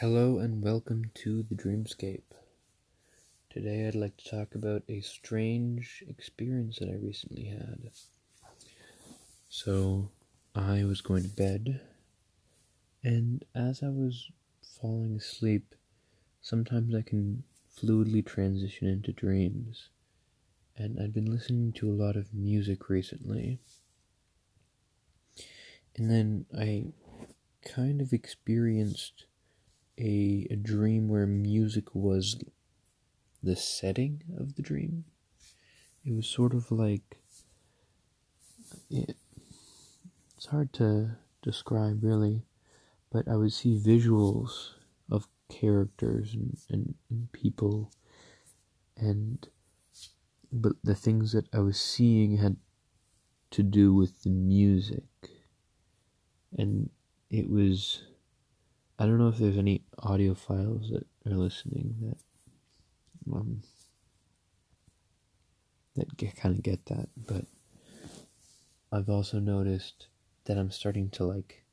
[0.00, 2.34] Hello and welcome to the Dreamscape.
[3.48, 7.88] Today I'd like to talk about a strange experience that I recently had.
[9.48, 10.10] So,
[10.54, 11.80] I was going to bed,
[13.02, 14.30] and as I was
[14.60, 15.74] falling asleep,
[16.42, 17.44] sometimes I can
[17.74, 19.88] fluidly transition into dreams.
[20.76, 23.60] And I'd been listening to a lot of music recently.
[25.96, 26.92] And then I
[27.66, 29.24] kind of experienced
[29.98, 32.42] a, a dream where music was
[33.42, 35.04] the setting of the dream.
[36.04, 37.18] It was sort of like
[38.90, 39.16] it,
[40.36, 42.42] it's hard to describe really,
[43.10, 44.70] but I would see visuals
[45.10, 47.92] of characters and, and, and people
[48.96, 49.46] and
[50.52, 52.56] but the things that I was seeing had
[53.52, 55.04] to do with the music
[56.56, 56.90] and
[57.30, 58.02] it was
[58.98, 62.18] I don't know if there's any audiophiles that are listening that
[63.32, 63.62] um
[65.96, 67.44] that get, kind of get that, but
[68.92, 70.06] I've also noticed
[70.44, 71.64] that I'm starting to like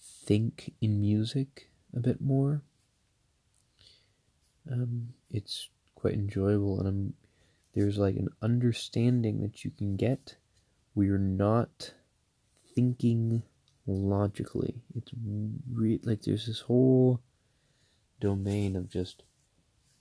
[0.00, 2.62] think in music a bit more.
[4.70, 7.14] Um, it's quite enjoyable, and I'm
[7.74, 10.36] there's like an understanding that you can get
[10.94, 11.92] where you're not
[12.74, 13.42] thinking
[13.86, 14.82] logically.
[14.94, 15.12] It's
[15.72, 17.20] re- like there's this whole
[18.20, 19.22] domain of just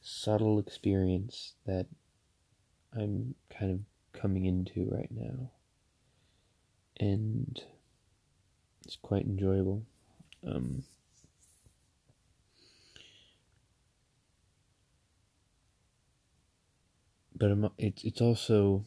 [0.01, 1.87] subtle experience that
[2.95, 5.51] I'm kind of coming into right now.
[6.99, 7.59] And
[8.85, 9.83] it's quite enjoyable.
[10.45, 10.83] Um,
[17.35, 18.85] but I'm, it's it's also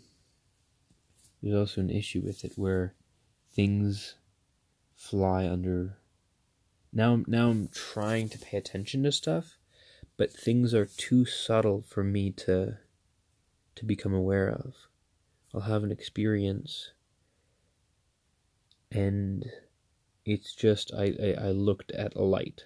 [1.42, 2.94] there's also an issue with it where
[3.54, 4.14] things
[4.96, 5.98] fly under
[6.92, 9.58] now now I'm trying to pay attention to stuff,
[10.16, 12.78] but things are too subtle for me to
[13.74, 14.74] to become aware of.
[15.52, 16.92] I'll have an experience
[18.90, 19.44] and
[20.24, 22.64] it's just I, I, I looked at a light.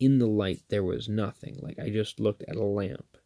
[0.00, 1.58] In the light there was nothing.
[1.60, 3.18] Like I just looked at a lamp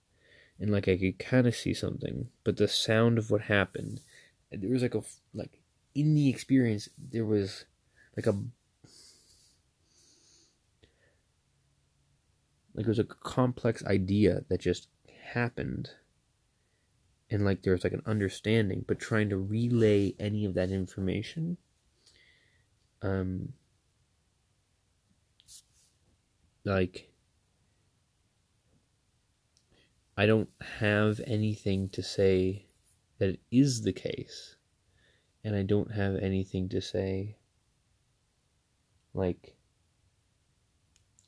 [0.59, 4.01] and like I could kind of see something, but the sound of what happened,
[4.51, 5.03] there was like a
[5.33, 5.58] like
[5.95, 7.65] in the experience there was
[8.17, 8.33] like a
[12.75, 14.89] like it was a complex idea that just
[15.33, 15.91] happened.
[17.31, 21.59] And like there was like an understanding but trying to relay any of that information
[23.03, 23.53] um
[26.65, 27.13] like
[30.17, 32.67] I don't have anything to say
[33.19, 34.57] that it is the case
[35.45, 37.37] and I don't have anything to say
[39.15, 39.57] like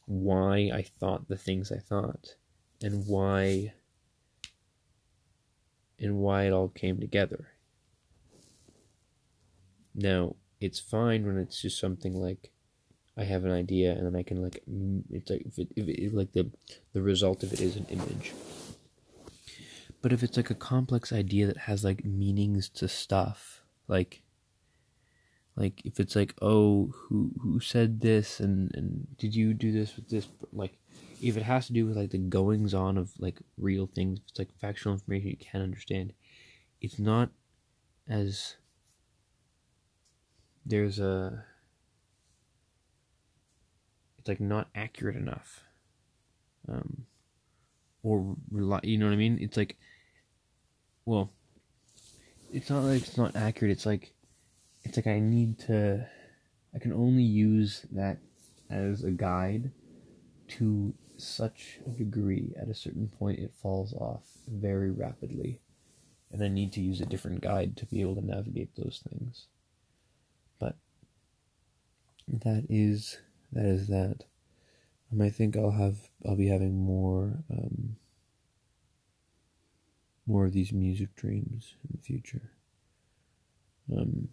[0.06, 2.34] why I thought the things I thought
[2.82, 3.72] and why
[5.98, 7.48] and why it all came together.
[9.94, 12.50] Now, it's fine when it's just something like
[13.16, 14.62] I have an idea and then I can like
[15.10, 16.50] it's like if it, if it like the
[16.92, 18.32] the result of it is an image.
[20.02, 23.59] But if it's like a complex idea that has like meanings to stuff,
[23.90, 24.22] like
[25.56, 29.96] like if it's like oh who who said this and and did you do this
[29.96, 30.78] with this like
[31.20, 34.38] if it has to do with like the goings on of like real things it's
[34.38, 36.12] like factual information you can't understand
[36.80, 37.30] it's not
[38.08, 38.56] as
[40.64, 41.44] there's a
[44.18, 45.64] it's like not accurate enough
[46.68, 47.06] um
[48.02, 49.38] or rely you know what i mean?
[49.40, 49.76] It's like
[51.04, 51.32] well
[52.52, 54.12] it's not like it's not accurate it's like
[54.84, 56.06] it's like I need to
[56.74, 58.18] I can only use that
[58.68, 59.72] as a guide
[60.48, 65.60] to such a degree at a certain point it falls off very rapidly
[66.32, 69.46] and I need to use a different guide to be able to navigate those things.
[70.58, 70.76] But
[72.28, 73.18] that is
[73.52, 74.24] that is that.
[75.12, 77.96] Um, I think I'll have I'll be having more um,
[80.30, 82.50] more of these music dreams in the future
[83.92, 84.28] um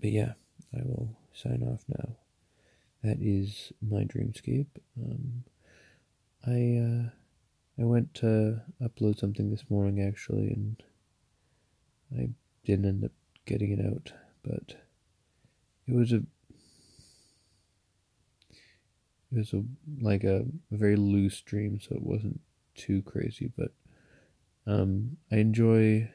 [0.00, 0.32] but yeah,
[0.74, 2.16] I will sign off now.
[3.02, 4.66] That is my dreamscape.
[4.98, 5.44] Um,
[6.46, 7.10] I uh,
[7.80, 10.82] I went to upload something this morning actually, and
[12.18, 12.30] I
[12.64, 13.12] didn't end up
[13.46, 14.12] getting it out,
[14.42, 14.76] but
[15.86, 16.22] it was a
[19.32, 19.62] it was a
[20.00, 22.40] like a, a very loose dream, so it wasn't
[22.74, 23.50] too crazy.
[23.56, 23.72] But
[24.66, 26.10] um, I enjoy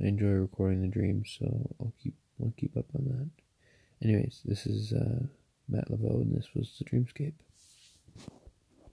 [0.00, 4.06] I enjoy recording the dreams, so I'll keep We'll keep up on that.
[4.06, 5.26] Anyways, this is uh,
[5.68, 7.34] Matt Laveau, and this was the Dreamscape.